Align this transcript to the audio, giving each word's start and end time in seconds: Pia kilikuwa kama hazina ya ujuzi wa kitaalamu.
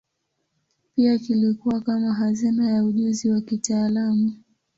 Pia 0.95 1.19
kilikuwa 1.19 1.81
kama 1.81 2.13
hazina 2.13 2.69
ya 2.71 2.83
ujuzi 2.83 3.29
wa 3.29 3.41
kitaalamu. 3.41 4.31